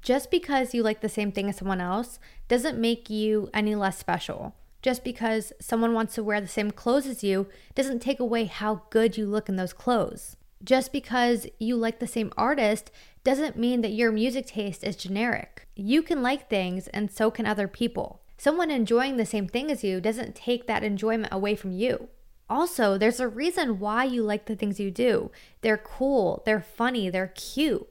Just 0.02 0.30
because 0.30 0.72
you 0.72 0.82
like 0.82 1.02
the 1.02 1.08
same 1.10 1.30
thing 1.30 1.48
as 1.50 1.56
someone 1.58 1.80
else 1.80 2.18
doesn't 2.48 2.78
make 2.78 3.10
you 3.10 3.50
any 3.52 3.74
less 3.74 3.98
special. 3.98 4.54
Just 4.82 5.04
because 5.04 5.52
someone 5.60 5.92
wants 5.92 6.14
to 6.14 6.22
wear 6.22 6.40
the 6.40 6.48
same 6.48 6.70
clothes 6.70 7.06
as 7.06 7.22
you 7.22 7.48
doesn't 7.74 8.00
take 8.00 8.18
away 8.18 8.46
how 8.46 8.82
good 8.88 9.18
you 9.18 9.26
look 9.26 9.48
in 9.48 9.56
those 9.56 9.74
clothes. 9.74 10.36
Just 10.64 10.90
because 10.90 11.46
you 11.58 11.76
like 11.76 12.00
the 12.00 12.06
same 12.06 12.32
artist 12.36 12.90
doesn't 13.24 13.58
mean 13.58 13.80
that 13.82 13.92
your 13.92 14.12
music 14.12 14.46
taste 14.46 14.82
is 14.82 14.96
generic. 14.96 15.66
You 15.76 16.02
can 16.02 16.22
like 16.22 16.48
things, 16.48 16.88
and 16.88 17.10
so 17.10 17.30
can 17.30 17.46
other 17.46 17.68
people. 17.68 18.22
Someone 18.38 18.70
enjoying 18.70 19.16
the 19.16 19.26
same 19.26 19.46
thing 19.46 19.70
as 19.70 19.84
you 19.84 20.00
doesn't 20.00 20.34
take 20.34 20.66
that 20.66 20.82
enjoyment 20.82 21.32
away 21.32 21.54
from 21.54 21.72
you. 21.72 22.08
Also, 22.48 22.98
there's 22.98 23.20
a 23.20 23.28
reason 23.28 23.78
why 23.78 24.04
you 24.04 24.22
like 24.22 24.46
the 24.46 24.56
things 24.56 24.80
you 24.80 24.90
do. 24.90 25.30
They're 25.60 25.78
cool, 25.78 26.42
they're 26.44 26.60
funny, 26.60 27.10
they're 27.10 27.32
cute. 27.34 27.86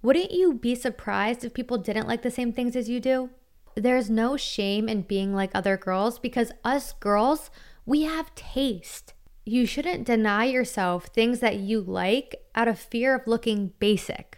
Wouldn't 0.00 0.30
you 0.30 0.54
be 0.54 0.74
surprised 0.74 1.44
if 1.44 1.52
people 1.52 1.76
didn't 1.76 2.06
like 2.06 2.22
the 2.22 2.30
same 2.30 2.52
things 2.52 2.76
as 2.76 2.88
you 2.88 3.00
do? 3.00 3.30
There's 3.74 4.08
no 4.08 4.36
shame 4.36 4.88
in 4.88 5.02
being 5.02 5.34
like 5.34 5.50
other 5.52 5.76
girls 5.76 6.18
because 6.18 6.52
us 6.64 6.92
girls, 6.94 7.50
we 7.84 8.02
have 8.02 8.34
taste. 8.34 9.14
You 9.44 9.66
shouldn't 9.66 10.06
deny 10.06 10.44
yourself 10.44 11.06
things 11.06 11.40
that 11.40 11.56
you 11.56 11.80
like 11.80 12.36
out 12.54 12.68
of 12.68 12.78
fear 12.78 13.14
of 13.14 13.26
looking 13.26 13.72
basic. 13.78 14.37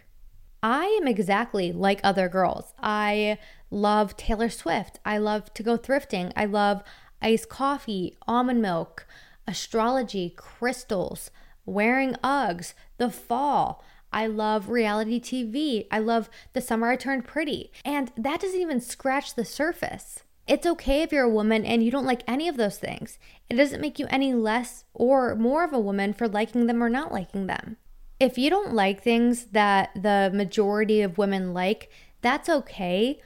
I 0.63 0.85
am 1.01 1.07
exactly 1.07 1.71
like 1.71 1.99
other 2.03 2.29
girls. 2.29 2.73
I 2.79 3.39
love 3.71 4.15
Taylor 4.15 4.49
Swift. 4.49 4.99
I 5.03 5.17
love 5.17 5.53
to 5.55 5.63
go 5.63 5.77
thrifting. 5.77 6.31
I 6.35 6.45
love 6.45 6.83
iced 7.21 7.49
coffee, 7.49 8.15
almond 8.27 8.61
milk, 8.61 9.07
astrology, 9.47 10.33
crystals, 10.35 11.31
wearing 11.65 12.13
Uggs, 12.23 12.73
the 12.97 13.09
fall. 13.09 13.83
I 14.13 14.27
love 14.27 14.69
reality 14.69 15.19
TV. 15.19 15.87
I 15.89 15.99
love 15.99 16.29
The 16.53 16.61
Summer 16.61 16.91
I 16.91 16.95
Turned 16.95 17.25
Pretty. 17.25 17.71
And 17.83 18.11
that 18.17 18.41
doesn't 18.41 18.59
even 18.59 18.81
scratch 18.81 19.35
the 19.35 19.45
surface. 19.45 20.23
It's 20.47 20.67
okay 20.67 21.01
if 21.01 21.11
you're 21.11 21.23
a 21.23 21.29
woman 21.29 21.65
and 21.65 21.83
you 21.83 21.91
don't 21.91 22.05
like 22.05 22.23
any 22.27 22.47
of 22.47 22.57
those 22.57 22.77
things. 22.77 23.17
It 23.49 23.55
doesn't 23.55 23.81
make 23.81 23.99
you 23.99 24.07
any 24.09 24.33
less 24.33 24.83
or 24.93 25.35
more 25.35 25.63
of 25.63 25.71
a 25.71 25.79
woman 25.79 26.13
for 26.13 26.27
liking 26.27 26.67
them 26.67 26.83
or 26.83 26.89
not 26.89 27.11
liking 27.11 27.47
them. 27.47 27.77
If 28.21 28.37
you 28.37 28.49
don't 28.49 28.73
like 28.73 29.01
things 29.01 29.45
that 29.47 29.89
the 29.95 30.31
majority 30.33 31.01
of 31.01 31.17
women 31.17 31.53
like, 31.53 31.91
that's 32.21 32.47
okay, 32.47 33.19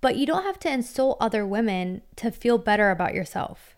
but 0.00 0.16
you 0.16 0.26
don't 0.26 0.44
have 0.44 0.60
to 0.60 0.72
insult 0.72 1.18
other 1.20 1.46
women 1.46 2.02
to 2.16 2.30
feel 2.30 2.56
better 2.56 2.90
about 2.90 3.14
yourself. 3.14 3.76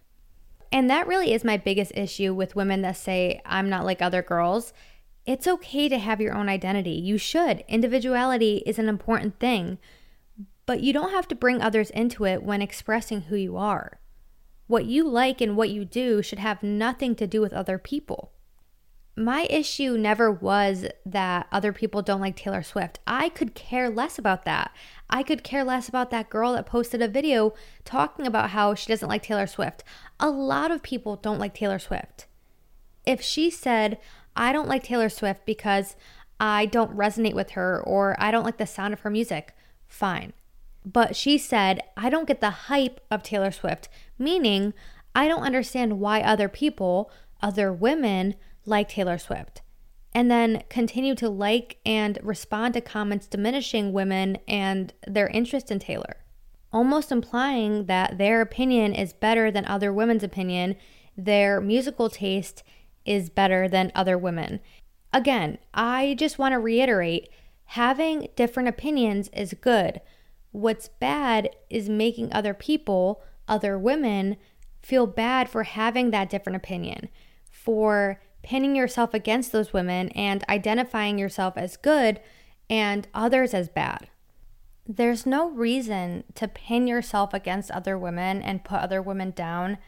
And 0.70 0.90
that 0.90 1.06
really 1.06 1.32
is 1.32 1.44
my 1.44 1.56
biggest 1.56 1.92
issue 1.94 2.34
with 2.34 2.56
women 2.56 2.82
that 2.82 2.96
say, 2.96 3.40
I'm 3.46 3.70
not 3.70 3.84
like 3.84 4.02
other 4.02 4.22
girls 4.22 4.72
it's 5.26 5.46
okay 5.46 5.88
to 5.88 5.98
have 5.98 6.20
your 6.20 6.34
own 6.34 6.48
identity. 6.48 6.92
You 6.92 7.16
should. 7.16 7.64
Individuality 7.66 8.62
is 8.66 8.78
an 8.78 8.88
important 8.88 9.38
thing, 9.40 9.78
but 10.66 10.80
you 10.80 10.92
don't 10.92 11.12
have 11.12 11.28
to 11.28 11.34
bring 11.34 11.62
others 11.62 11.90
into 11.90 12.26
it 12.26 12.42
when 12.42 12.60
expressing 12.60 13.22
who 13.22 13.36
you 13.36 13.56
are. 13.56 14.00
What 14.66 14.84
you 14.84 15.08
like 15.08 15.40
and 15.40 15.56
what 15.56 15.70
you 15.70 15.84
do 15.84 16.22
should 16.22 16.38
have 16.38 16.62
nothing 16.62 17.14
to 17.16 17.26
do 17.26 17.40
with 17.40 17.52
other 17.52 17.78
people. 17.78 18.32
My 19.16 19.46
issue 19.48 19.96
never 19.96 20.30
was 20.30 20.86
that 21.06 21.46
other 21.52 21.72
people 21.72 22.02
don't 22.02 22.20
like 22.20 22.34
Taylor 22.34 22.64
Swift. 22.64 22.98
I 23.06 23.28
could 23.28 23.54
care 23.54 23.88
less 23.88 24.18
about 24.18 24.44
that. 24.44 24.72
I 25.08 25.22
could 25.22 25.44
care 25.44 25.62
less 25.62 25.88
about 25.88 26.10
that 26.10 26.30
girl 26.30 26.54
that 26.54 26.66
posted 26.66 27.00
a 27.00 27.06
video 27.06 27.54
talking 27.84 28.26
about 28.26 28.50
how 28.50 28.74
she 28.74 28.88
doesn't 28.88 29.08
like 29.08 29.22
Taylor 29.22 29.46
Swift. 29.46 29.84
A 30.18 30.28
lot 30.28 30.72
of 30.72 30.82
people 30.82 31.14
don't 31.14 31.38
like 31.38 31.54
Taylor 31.54 31.78
Swift. 31.78 32.26
If 33.06 33.20
she 33.20 33.50
said, 33.50 33.98
I 34.34 34.52
don't 34.52 34.68
like 34.68 34.82
Taylor 34.82 35.08
Swift 35.08 35.46
because 35.46 35.94
I 36.40 36.66
don't 36.66 36.96
resonate 36.96 37.34
with 37.34 37.50
her 37.50 37.80
or 37.80 38.16
I 38.18 38.32
don't 38.32 38.44
like 38.44 38.58
the 38.58 38.66
sound 38.66 38.92
of 38.92 39.00
her 39.00 39.10
music. 39.10 39.54
Fine. 39.86 40.32
But 40.84 41.14
she 41.14 41.38
said, 41.38 41.82
I 41.96 42.10
don't 42.10 42.26
get 42.26 42.40
the 42.40 42.50
hype 42.50 43.00
of 43.12 43.22
Taylor 43.22 43.52
Swift, 43.52 43.88
meaning 44.18 44.74
I 45.14 45.28
don't 45.28 45.44
understand 45.44 46.00
why 46.00 46.20
other 46.20 46.48
people, 46.48 47.12
other 47.40 47.72
women, 47.72 48.34
like 48.66 48.88
Taylor 48.88 49.18
Swift. 49.18 49.62
And 50.14 50.30
then 50.30 50.62
continue 50.68 51.14
to 51.16 51.28
like 51.28 51.78
and 51.84 52.18
respond 52.22 52.74
to 52.74 52.80
comments 52.80 53.26
diminishing 53.26 53.92
women 53.92 54.38
and 54.46 54.92
their 55.06 55.26
interest 55.28 55.70
in 55.70 55.80
Taylor, 55.80 56.16
almost 56.72 57.10
implying 57.10 57.86
that 57.86 58.18
their 58.18 58.40
opinion 58.40 58.94
is 58.94 59.12
better 59.12 59.50
than 59.50 59.64
other 59.64 59.92
women's 59.92 60.22
opinion, 60.22 60.76
their 61.16 61.60
musical 61.60 62.08
taste 62.08 62.62
is 63.04 63.28
better 63.28 63.68
than 63.68 63.92
other 63.94 64.16
women. 64.16 64.60
Again, 65.12 65.58
I 65.72 66.14
just 66.18 66.38
want 66.38 66.52
to 66.52 66.58
reiterate 66.58 67.28
having 67.66 68.28
different 68.36 68.68
opinions 68.68 69.28
is 69.32 69.54
good. 69.60 70.00
What's 70.52 70.88
bad 70.88 71.50
is 71.68 71.88
making 71.88 72.32
other 72.32 72.54
people, 72.54 73.22
other 73.48 73.78
women, 73.78 74.36
feel 74.82 75.06
bad 75.06 75.48
for 75.48 75.64
having 75.64 76.10
that 76.10 76.30
different 76.30 76.56
opinion, 76.56 77.08
for 77.50 78.20
pinning 78.44 78.76
yourself 78.76 79.12
against 79.12 79.50
those 79.50 79.72
women 79.72 80.10
and 80.10 80.44
identifying 80.48 81.18
yourself 81.18 81.54
as 81.56 81.76
good 81.76 82.20
and 82.70 83.08
others 83.12 83.52
as 83.52 83.68
bad. 83.68 84.08
There's 84.86 85.24
no 85.24 85.48
reason 85.48 86.24
to 86.34 86.46
pin 86.46 86.86
yourself 86.86 87.32
against 87.34 87.70
other 87.70 87.98
women 87.98 88.42
and 88.42 88.64
put 88.64 88.80
other 88.80 89.00
women 89.00 89.30
down 89.30 89.78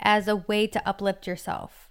as 0.00 0.26
a 0.26 0.36
way 0.36 0.66
to 0.66 0.88
uplift 0.88 1.26
yourself. 1.26 1.90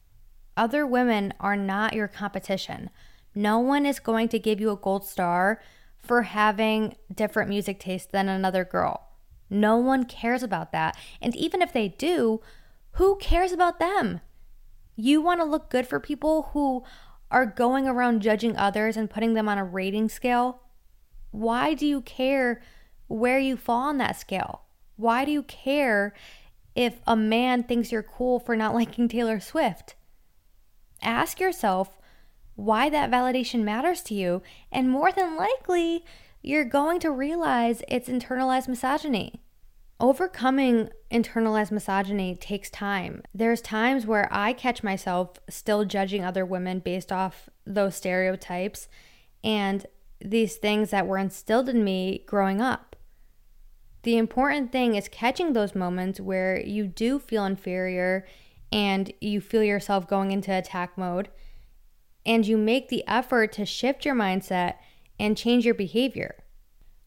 Other 0.57 0.85
women 0.85 1.33
are 1.39 1.55
not 1.55 1.93
your 1.93 2.07
competition. 2.07 2.89
No 3.35 3.59
one 3.59 3.85
is 3.85 3.99
going 3.99 4.29
to 4.29 4.39
give 4.39 4.59
you 4.59 4.71
a 4.71 4.77
gold 4.77 5.05
star 5.05 5.61
for 5.99 6.23
having 6.23 6.95
different 7.13 7.49
music 7.49 7.79
taste 7.79 8.11
than 8.11 8.29
another 8.29 8.65
girl. 8.65 9.09
No 9.49 9.77
one 9.77 10.05
cares 10.05 10.43
about 10.43 10.71
that. 10.71 10.97
And 11.21 11.35
even 11.35 11.61
if 11.61 11.71
they 11.71 11.89
do, 11.89 12.41
who 12.93 13.17
cares 13.17 13.51
about 13.51 13.79
them? 13.79 14.21
You 14.95 15.21
want 15.21 15.41
to 15.41 15.45
look 15.45 15.69
good 15.69 15.87
for 15.87 15.99
people 15.99 16.49
who 16.53 16.83
are 17.31 17.45
going 17.45 17.87
around 17.87 18.21
judging 18.21 18.55
others 18.55 18.95
and 18.95 19.09
putting 19.09 19.33
them 19.33 19.49
on 19.49 19.57
a 19.57 19.65
rating 19.65 20.09
scale? 20.09 20.61
Why 21.31 21.73
do 21.73 21.85
you 21.85 22.01
care 22.01 22.61
where 23.07 23.39
you 23.39 23.57
fall 23.57 23.81
on 23.81 23.97
that 23.97 24.19
scale? 24.19 24.61
Why 24.95 25.25
do 25.25 25.31
you 25.31 25.43
care 25.43 26.13
if 26.75 27.01
a 27.05 27.15
man 27.15 27.63
thinks 27.63 27.91
you're 27.91 28.03
cool 28.03 28.39
for 28.39 28.55
not 28.55 28.73
liking 28.75 29.07
Taylor 29.07 29.39
Swift? 29.39 29.95
Ask 31.01 31.39
yourself 31.39 31.97
why 32.55 32.89
that 32.89 33.11
validation 33.11 33.63
matters 33.63 34.01
to 34.03 34.13
you, 34.13 34.41
and 34.71 34.89
more 34.89 35.11
than 35.11 35.35
likely, 35.35 36.05
you're 36.41 36.63
going 36.63 36.99
to 37.01 37.11
realize 37.11 37.83
it's 37.89 38.07
internalized 38.07 38.69
misogyny. 38.69 39.41
Overcoming 39.99 40.89
internalized 41.09 41.71
misogyny 41.71 42.35
takes 42.35 42.69
time. 42.69 43.21
There's 43.33 43.61
times 43.61 44.05
where 44.05 44.27
I 44.29 44.51
catch 44.51 44.83
myself 44.83 45.39
still 45.49 45.85
judging 45.85 46.23
other 46.25 46.45
women 46.45 46.79
based 46.79 47.13
off 47.13 47.49
those 47.65 47.95
stereotypes 47.95 48.89
and 49.41 49.85
these 50.19 50.57
things 50.57 50.89
that 50.89 51.07
were 51.07 51.17
instilled 51.17 51.69
in 51.69 51.83
me 51.83 52.23
growing 52.27 52.59
up. 52.59 52.97
The 54.03 54.17
important 54.17 54.73
thing 54.73 54.95
is 54.95 55.07
catching 55.07 55.53
those 55.53 55.75
moments 55.75 56.19
where 56.19 56.59
you 56.59 56.87
do 56.87 57.17
feel 57.17 57.45
inferior 57.45 58.27
and 58.71 59.13
you 59.21 59.39
feel 59.39 59.63
yourself 59.63 60.07
going 60.07 60.31
into 60.31 60.51
attack 60.51 60.97
mode, 60.97 61.29
and 62.25 62.45
you 62.45 62.57
make 62.57 62.89
the 62.89 63.03
effort 63.07 63.53
to 63.53 63.65
shift 63.65 64.03
your 64.03 64.15
mindset 64.15 64.75
and 65.17 65.37
change 65.37 65.63
your 65.63 65.75
behavior 65.75 66.35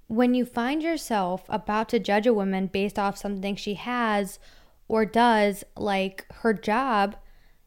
when 0.08 0.34
you 0.34 0.44
find 0.44 0.82
yourself 0.82 1.44
about 1.48 1.88
to 1.90 1.98
judge 1.98 2.26
a 2.26 2.34
woman 2.34 2.66
based 2.66 2.98
off 2.98 3.18
something 3.18 3.54
she 3.54 3.74
has 3.74 4.38
or 4.88 5.04
does, 5.04 5.64
like 5.76 6.26
her 6.36 6.54
job, 6.54 7.14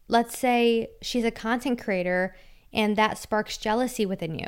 let's 0.07 0.37
say 0.37 0.89
she's 1.01 1.23
a 1.23 1.31
content 1.31 1.79
creator 1.79 2.35
and 2.73 2.95
that 2.95 3.17
sparks 3.17 3.57
jealousy 3.57 4.07
within 4.07 4.37
you. 4.37 4.47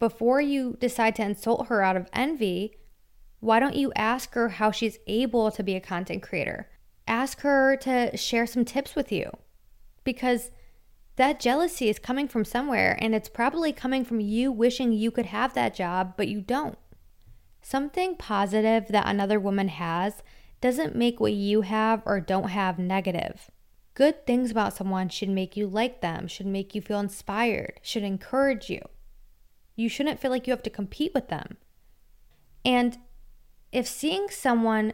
Before 0.00 0.40
you 0.40 0.76
decide 0.80 1.14
to 1.16 1.22
insult 1.22 1.68
her 1.68 1.82
out 1.82 1.96
of 1.96 2.08
envy, 2.12 2.76
why 3.40 3.60
don't 3.60 3.76
you 3.76 3.92
ask 3.94 4.34
her 4.34 4.48
how 4.48 4.72
she's 4.72 4.98
able 5.06 5.52
to 5.52 5.62
be 5.62 5.76
a 5.76 5.80
content 5.80 6.22
creator? 6.22 6.68
Ask 7.06 7.40
her 7.42 7.76
to 7.76 8.16
share 8.16 8.46
some 8.46 8.64
tips 8.64 8.96
with 8.96 9.12
you 9.12 9.30
because 10.02 10.50
that 11.14 11.38
jealousy 11.38 11.88
is 11.88 11.98
coming 12.00 12.26
from 12.26 12.44
somewhere 12.44 12.98
and 13.00 13.14
it's 13.14 13.28
probably 13.28 13.72
coming 13.72 14.04
from 14.04 14.20
you 14.20 14.50
wishing 14.50 14.92
you 14.92 15.12
could 15.12 15.26
have 15.26 15.54
that 15.54 15.74
job, 15.74 16.14
but 16.16 16.26
you 16.26 16.40
don't. 16.40 16.76
Something 17.62 18.16
positive 18.16 18.88
that 18.88 19.08
another 19.08 19.38
woman 19.38 19.68
has 19.68 20.22
doesn't 20.60 20.96
make 20.96 21.20
what 21.20 21.32
you 21.32 21.62
have 21.62 22.02
or 22.06 22.20
don't 22.20 22.48
have 22.50 22.78
negative. 22.78 23.50
Good 23.94 24.26
things 24.26 24.50
about 24.50 24.74
someone 24.74 25.08
should 25.08 25.28
make 25.28 25.56
you 25.56 25.66
like 25.66 26.00
them, 26.00 26.28
should 26.28 26.46
make 26.46 26.74
you 26.74 26.80
feel 26.80 27.00
inspired, 27.00 27.80
should 27.82 28.04
encourage 28.04 28.70
you. 28.70 28.80
You 29.76 29.88
shouldn't 29.88 30.20
feel 30.20 30.30
like 30.30 30.46
you 30.46 30.52
have 30.52 30.62
to 30.64 30.70
compete 30.70 31.12
with 31.14 31.28
them. 31.28 31.56
And 32.64 32.98
if 33.72 33.86
seeing 33.86 34.28
someone 34.30 34.92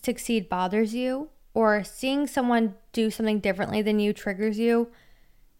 succeed 0.00 0.48
bothers 0.48 0.94
you, 0.94 1.30
or 1.54 1.82
seeing 1.82 2.26
someone 2.26 2.74
do 2.92 3.10
something 3.10 3.40
differently 3.40 3.82
than 3.82 3.98
you 3.98 4.12
triggers 4.12 4.58
you, 4.58 4.88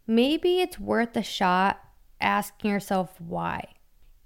maybe 0.07 0.61
it's 0.61 0.79
worth 0.79 1.15
a 1.17 1.23
shot 1.23 1.81
asking 2.19 2.71
yourself 2.71 3.19
why. 3.19 3.73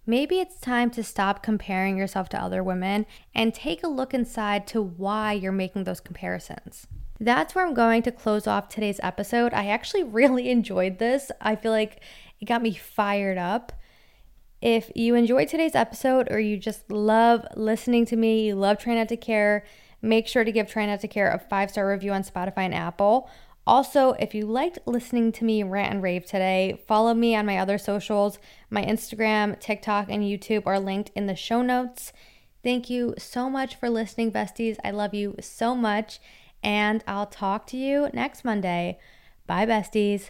Maybe 0.07 0.39
it's 0.39 0.59
time 0.59 0.91
to 0.91 1.03
stop 1.03 1.41
comparing 1.41 1.97
yourself 1.97 2.29
to 2.29 2.41
other 2.41 2.63
women 2.63 3.07
and 3.33 3.53
take 3.53 3.83
a 3.83 3.87
look 3.87 4.13
inside 4.13 4.67
to 4.67 4.81
why 4.81 5.33
you're 5.33 5.51
making 5.51 5.85
those 5.85 5.99
comparisons. 5.99 6.85
That's 7.19 7.55
where 7.55 7.65
I'm 7.65 7.73
going 7.73 8.03
to 8.03 8.11
close 8.11 8.45
off 8.45 8.69
today's 8.69 8.99
episode. 9.01 9.53
I 9.53 9.67
actually 9.67 10.03
really 10.19 10.49
enjoyed 10.49 10.99
this. 10.99 11.31
I 11.41 11.55
feel 11.55 11.71
like 11.71 12.01
it 12.39 12.45
got 12.45 12.61
me 12.61 12.73
fired 12.73 13.37
up. 13.37 13.71
If 14.61 14.91
you 14.95 15.15
enjoyed 15.15 15.47
today's 15.47 15.75
episode 15.75 16.27
or 16.31 16.39
you 16.39 16.57
just 16.57 16.91
love 16.91 17.45
listening 17.55 18.05
to 18.07 18.15
me, 18.15 18.47
you 18.47 18.55
love 18.55 18.77
Try 18.77 18.95
Not 18.95 19.09
to 19.09 19.17
Care, 19.17 19.63
make 20.01 20.27
sure 20.27 20.43
to 20.43 20.51
give 20.51 20.67
Try 20.67 20.85
Not 20.85 21.01
to 21.01 21.07
Care 21.07 21.31
a 21.31 21.39
five 21.39 21.71
star 21.71 21.89
review 21.89 22.11
on 22.11 22.23
Spotify 22.23 22.59
and 22.59 22.73
Apple. 22.73 23.29
Also, 23.67 24.11
if 24.13 24.35
you 24.35 24.45
liked 24.45 24.79
listening 24.85 25.31
to 25.31 25.43
me 25.43 25.63
rant 25.63 25.93
and 25.93 26.03
rave 26.03 26.25
today, 26.25 26.79
follow 26.87 27.13
me 27.13 27.35
on 27.35 27.45
my 27.45 27.57
other 27.57 27.77
socials. 27.77 28.37
My 28.69 28.83
Instagram, 28.83 29.59
TikTok, 29.59 30.07
and 30.09 30.23
YouTube 30.23 30.67
are 30.67 30.79
linked 30.79 31.11
in 31.15 31.25
the 31.25 31.35
show 31.35 31.61
notes. 31.63 32.13
Thank 32.63 32.89
you 32.89 33.15
so 33.17 33.49
much 33.49 33.75
for 33.75 33.89
listening, 33.89 34.31
besties. 34.31 34.77
I 34.83 34.91
love 34.91 35.13
you 35.13 35.35
so 35.39 35.75
much, 35.75 36.19
and 36.63 37.03
I'll 37.07 37.27
talk 37.27 37.65
to 37.67 37.77
you 37.77 38.09
next 38.13 38.45
Monday. 38.45 38.99
Bye, 39.47 39.65
besties. 39.65 40.29